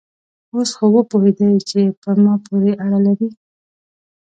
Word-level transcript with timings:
اوس 0.53 0.69
خو 0.77 0.85
وپوهېدې 0.95 1.49
چې 1.69 1.79
په 2.01 2.09
ما 2.23 2.33
پورې 2.45 2.71
اړه 2.83 2.99
لري؟ 3.05 3.29